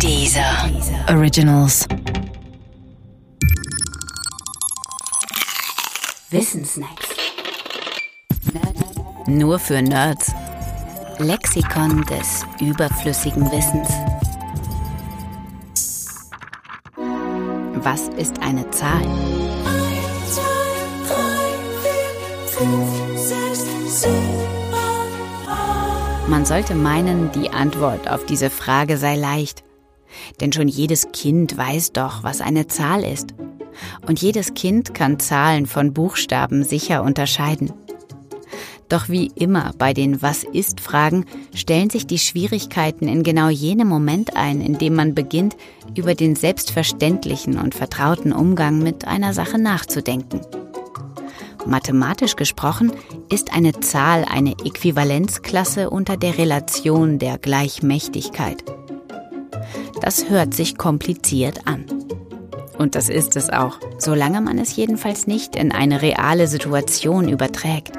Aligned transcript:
Dieser 0.00 0.70
Originals. 1.08 1.86
Wissensnacks. 6.30 7.08
Nur 9.26 9.58
für 9.58 9.80
Nerds. 9.80 10.32
Lexikon 11.18 12.04
des 12.04 12.44
überflüssigen 12.60 13.50
Wissens. 13.50 13.88
Was 17.76 18.08
ist 18.16 18.40
eine 18.42 18.68
Zahl? 18.70 19.04
Man 26.26 26.44
sollte 26.44 26.74
meinen, 26.74 27.30
die 27.32 27.50
Antwort 27.50 28.08
auf 28.08 28.24
diese 28.26 28.50
Frage 28.50 28.96
sei 28.96 29.16
leicht. 29.16 29.62
Denn 30.40 30.52
schon 30.52 30.68
jedes 30.68 31.10
Kind 31.12 31.56
weiß 31.56 31.92
doch, 31.92 32.22
was 32.22 32.40
eine 32.40 32.66
Zahl 32.66 33.04
ist. 33.04 33.34
Und 34.06 34.20
jedes 34.20 34.54
Kind 34.54 34.94
kann 34.94 35.18
Zahlen 35.18 35.66
von 35.66 35.92
Buchstaben 35.92 36.64
sicher 36.64 37.02
unterscheiden. 37.02 37.72
Doch 38.88 39.08
wie 39.08 39.32
immer 39.34 39.72
bei 39.78 39.94
den 39.94 40.20
Was 40.22 40.44
ist 40.44 40.80
Fragen 40.80 41.24
stellen 41.54 41.90
sich 41.90 42.06
die 42.06 42.18
Schwierigkeiten 42.18 43.08
in 43.08 43.22
genau 43.22 43.48
jenem 43.48 43.88
Moment 43.88 44.36
ein, 44.36 44.60
in 44.60 44.78
dem 44.78 44.94
man 44.94 45.14
beginnt, 45.14 45.56
über 45.96 46.14
den 46.14 46.36
selbstverständlichen 46.36 47.58
und 47.58 47.74
vertrauten 47.74 48.32
Umgang 48.32 48.78
mit 48.78 49.06
einer 49.06 49.32
Sache 49.32 49.58
nachzudenken. 49.58 50.40
Mathematisch 51.66 52.36
gesprochen 52.36 52.92
ist 53.32 53.54
eine 53.54 53.72
Zahl 53.80 54.26
eine 54.30 54.52
Äquivalenzklasse 54.52 55.88
unter 55.88 56.18
der 56.18 56.36
Relation 56.36 57.18
der 57.18 57.38
Gleichmächtigkeit. 57.38 58.62
Das 60.04 60.28
hört 60.28 60.52
sich 60.52 60.76
kompliziert 60.76 61.66
an. 61.66 61.86
Und 62.76 62.94
das 62.94 63.08
ist 63.08 63.36
es 63.36 63.48
auch, 63.48 63.78
solange 63.96 64.42
man 64.42 64.58
es 64.58 64.76
jedenfalls 64.76 65.26
nicht 65.26 65.56
in 65.56 65.72
eine 65.72 66.02
reale 66.02 66.46
Situation 66.46 67.26
überträgt. 67.26 67.92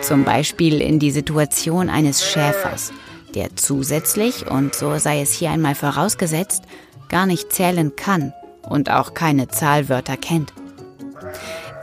Zum 0.00 0.24
Beispiel 0.24 0.80
in 0.80 0.98
die 0.98 1.12
Situation 1.12 1.88
eines 1.88 2.26
Schäfers, 2.26 2.92
der 3.36 3.54
zusätzlich, 3.54 4.50
und 4.50 4.74
so 4.74 4.98
sei 4.98 5.20
es 5.20 5.32
hier 5.32 5.50
einmal 5.50 5.76
vorausgesetzt, 5.76 6.64
gar 7.08 7.26
nicht 7.26 7.52
zählen 7.52 7.94
kann 7.94 8.32
und 8.68 8.90
auch 8.90 9.14
keine 9.14 9.46
Zahlwörter 9.46 10.16
kennt. 10.16 10.52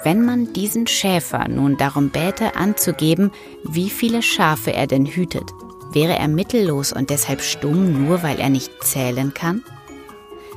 Wenn 0.03 0.25
man 0.25 0.51
diesen 0.51 0.87
Schäfer 0.87 1.47
nun 1.47 1.77
darum 1.77 2.09
bäte 2.09 2.57
anzugeben, 2.57 3.31
wie 3.63 3.89
viele 3.89 4.21
Schafe 4.21 4.73
er 4.73 4.87
denn 4.87 5.05
hütet, 5.05 5.49
wäre 5.95 6.13
er 6.19 6.27
mittellos 6.27 6.93
und 6.93 7.09
deshalb 7.09 7.41
stumm, 7.41 8.05
nur 8.05 8.21
weil 8.21 8.39
er 8.39 8.49
nicht 8.49 8.83
zählen 8.83 9.33
kann? 9.33 9.63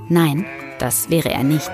Nein, 0.09 0.45
das 0.79 1.09
wäre 1.09 1.31
er 1.31 1.45
nicht. 1.45 1.71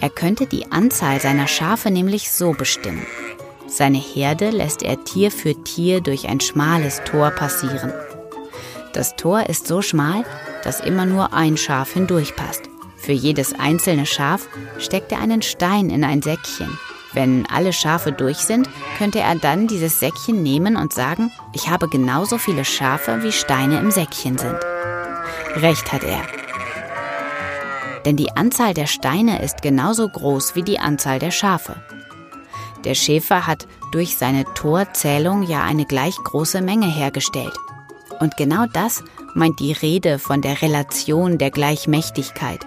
Er 0.00 0.10
könnte 0.10 0.46
die 0.46 0.70
Anzahl 0.72 1.20
seiner 1.20 1.46
Schafe 1.46 1.90
nämlich 1.90 2.30
so 2.30 2.52
bestimmen. 2.52 3.06
Seine 3.68 3.98
Herde 3.98 4.50
lässt 4.50 4.82
er 4.82 5.02
Tier 5.04 5.30
für 5.30 5.54
Tier 5.54 6.00
durch 6.00 6.28
ein 6.28 6.40
schmales 6.40 7.00
Tor 7.04 7.30
passieren. 7.30 7.92
Das 8.92 9.16
Tor 9.16 9.48
ist 9.48 9.66
so 9.66 9.80
schmal, 9.80 10.24
dass 10.64 10.80
immer 10.80 11.06
nur 11.06 11.32
ein 11.32 11.56
Schaf 11.56 11.92
hindurchpasst. 11.92 12.62
Für 12.96 13.12
jedes 13.12 13.58
einzelne 13.58 14.06
Schaf 14.06 14.48
steckt 14.78 15.12
er 15.12 15.20
einen 15.20 15.42
Stein 15.42 15.88
in 15.88 16.04
ein 16.04 16.20
Säckchen. 16.20 16.78
Wenn 17.14 17.46
alle 17.46 17.72
Schafe 17.72 18.12
durch 18.12 18.38
sind, 18.38 18.68
könnte 18.98 19.20
er 19.20 19.34
dann 19.34 19.66
dieses 19.66 20.00
Säckchen 20.00 20.42
nehmen 20.42 20.76
und 20.76 20.92
sagen, 20.92 21.30
ich 21.52 21.68
habe 21.68 21.88
genauso 21.88 22.38
viele 22.38 22.64
Schafe, 22.64 23.22
wie 23.22 23.32
Steine 23.32 23.78
im 23.78 23.90
Säckchen 23.90 24.38
sind. 24.38 24.56
Recht 25.56 25.92
hat 25.92 26.04
er. 26.04 26.22
Denn 28.04 28.16
die 28.16 28.32
Anzahl 28.32 28.74
der 28.74 28.86
Steine 28.86 29.42
ist 29.42 29.62
genauso 29.62 30.08
groß 30.08 30.54
wie 30.54 30.62
die 30.62 30.78
Anzahl 30.78 31.18
der 31.18 31.30
Schafe. 31.30 31.76
Der 32.84 32.94
Schäfer 32.94 33.46
hat 33.46 33.68
durch 33.92 34.16
seine 34.16 34.44
Torzählung 34.54 35.42
ja 35.44 35.62
eine 35.62 35.84
gleich 35.84 36.16
große 36.16 36.62
Menge 36.62 36.86
hergestellt. 36.86 37.54
Und 38.18 38.36
genau 38.36 38.66
das 38.72 39.04
meint 39.34 39.60
die 39.60 39.72
Rede 39.72 40.18
von 40.18 40.40
der 40.40 40.62
Relation 40.62 41.38
der 41.38 41.50
Gleichmächtigkeit. 41.50 42.66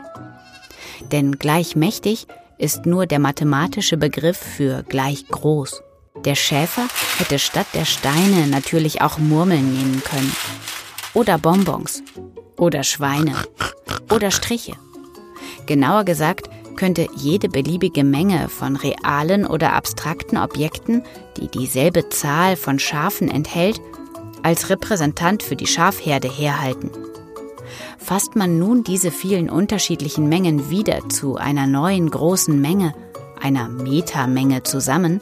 Denn 1.12 1.38
gleichmächtig 1.38 2.28
ist 2.58 2.86
nur 2.86 3.06
der 3.06 3.20
mathematische 3.20 3.98
Begriff 3.98 4.38
für 4.38 4.84
gleich 4.84 5.28
groß. 5.28 5.82
Der 6.24 6.36
Schäfer 6.36 6.88
hätte 7.18 7.40
statt 7.40 7.68
der 7.74 7.86
Steine 7.86 8.48
natürlich 8.48 9.02
auch 9.02 9.18
Murmeln 9.18 9.74
nehmen 9.74 10.02
können. 10.04 10.36
Oder 11.14 11.38
Bonbons. 11.38 12.04
Oder 12.58 12.84
Schweine. 12.84 13.36
Oder 14.14 14.32
Striche. 14.32 14.74
Genauer 15.66 16.04
gesagt 16.04 16.50
könnte 16.76 17.08
jede 17.16 17.50
beliebige 17.50 18.04
Menge 18.04 18.50
von 18.50 18.76
realen 18.76 19.46
oder 19.46 19.74
abstrakten 19.74 20.38
Objekten, 20.38 21.04
die 21.38 21.48
dieselbe 21.48 22.10
Zahl 22.10 22.56
von 22.56 22.80
Schafen 22.80 23.30
enthält, 23.30 23.80
als 24.44 24.70
Repräsentant 24.70 25.42
für 25.42 25.56
die 25.56 25.68
Schafherde 25.68 26.30
herhalten. 26.30 26.92
Fasst 28.06 28.36
man 28.36 28.60
nun 28.60 28.84
diese 28.84 29.10
vielen 29.10 29.50
unterschiedlichen 29.50 30.30
Mengen 30.30 30.70
wieder 30.70 31.10
zu 31.10 31.38
einer 31.38 31.66
neuen 31.66 32.12
großen 32.12 32.62
Menge, 32.62 32.94
einer 33.42 33.68
Metamenge 33.68 34.62
zusammen, 34.62 35.22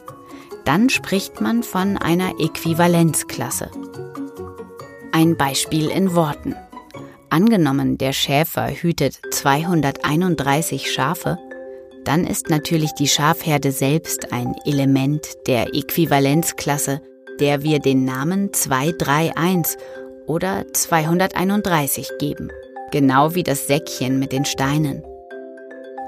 dann 0.66 0.90
spricht 0.90 1.40
man 1.40 1.62
von 1.62 1.96
einer 1.96 2.38
Äquivalenzklasse. 2.38 3.70
Ein 5.12 5.38
Beispiel 5.38 5.88
in 5.88 6.14
Worten. 6.14 6.56
Angenommen, 7.30 7.96
der 7.96 8.12
Schäfer 8.12 8.68
hütet 8.68 9.18
231 9.30 10.92
Schafe, 10.92 11.38
dann 12.04 12.26
ist 12.26 12.50
natürlich 12.50 12.92
die 12.92 13.08
Schafherde 13.08 13.72
selbst 13.72 14.30
ein 14.30 14.54
Element 14.66 15.26
der 15.46 15.74
Äquivalenzklasse, 15.74 17.00
der 17.40 17.62
wir 17.62 17.78
den 17.78 18.04
Namen 18.04 18.52
231 18.52 19.78
oder 20.26 20.66
231 20.70 22.10
geben 22.18 22.50
genau 22.94 23.34
wie 23.34 23.42
das 23.42 23.66
Säckchen 23.66 24.20
mit 24.20 24.30
den 24.30 24.44
Steinen. 24.44 25.02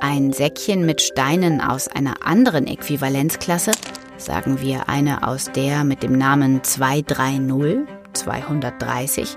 Ein 0.00 0.32
Säckchen 0.32 0.86
mit 0.86 1.02
Steinen 1.02 1.60
aus 1.60 1.88
einer 1.88 2.24
anderen 2.24 2.68
Äquivalenzklasse, 2.68 3.72
sagen 4.18 4.60
wir 4.60 4.88
eine 4.88 5.26
aus 5.26 5.50
der 5.50 5.82
mit 5.82 6.04
dem 6.04 6.16
Namen 6.16 6.62
230, 6.62 7.88
230, 8.12 9.36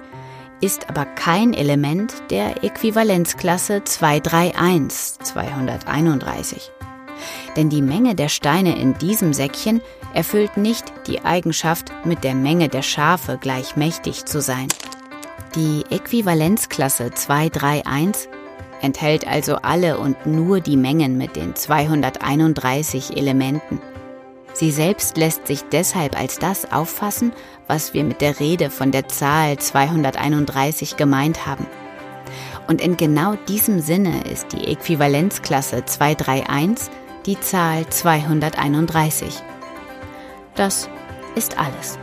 ist 0.62 0.92
aber 0.92 1.06
kein 1.06 1.56
Element 1.56 2.14
der 2.30 2.64
Äquivalenzklasse 2.64 3.84
231, 3.84 5.18
231. 5.24 6.72
Denn 7.56 7.70
die 7.70 7.82
Menge 7.82 8.14
der 8.14 8.30
Steine 8.30 8.80
in 8.80 8.94
diesem 9.00 9.34
Säckchen 9.34 9.82
erfüllt 10.14 10.56
nicht 10.56 10.86
die 11.08 11.22
Eigenschaft, 11.22 11.92
mit 12.06 12.24
der 12.24 12.36
Menge 12.36 12.70
der 12.70 12.84
Schafe 12.84 13.40
gleichmächtig 13.42 14.26
zu 14.26 14.40
sein. 14.40 14.68
Die 15.56 15.84
Äquivalenzklasse 15.90 17.10
231 17.10 18.30
enthält 18.82 19.28
also 19.28 19.56
alle 19.56 19.98
und 19.98 20.28
nur 20.28 20.62
die 20.62 20.78
Mengen 20.78 21.18
mit 21.18 21.36
den 21.36 21.56
231 21.56 23.18
Elementen. 23.18 23.82
Sie 24.54 24.70
selbst 24.72 25.18
lässt 25.18 25.48
sich 25.48 25.64
deshalb 25.72 26.20
als 26.20 26.38
das 26.38 26.72
auffassen, 26.72 27.32
was 27.66 27.96
wir 27.96 28.04
mit 28.04 28.22
der 28.22 28.40
Rede 28.40 28.70
von 28.70 28.92
der 28.92 29.08
Zahl 29.08 29.58
231 29.58 30.98
gemeint 30.98 31.48
haben. 31.48 31.66
Und 32.68 32.80
in 32.80 32.96
genau 32.96 33.34
diesem 33.48 33.80
Sinne 33.80 34.24
ist 34.32 34.54
die 34.54 34.68
Äquivalenzklasse 34.68 35.84
231 35.84 36.92
die 37.26 37.40
Zahl 37.40 37.90
231. 37.90 39.34
Das 40.54 40.90
ist 41.36 41.58
alles. 41.58 41.98